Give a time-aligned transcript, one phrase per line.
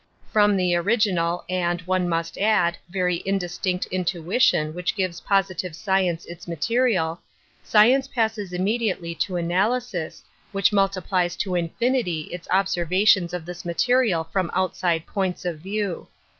[0.33, 6.47] From the original, and, one must add, very indistinct intuition which gives positive science its
[6.47, 7.21] material,
[7.61, 14.49] science passes immediately to analysis, which multiplies to infinity its observations of this material from
[14.55, 16.07] outside Metaphysics 33 points of view.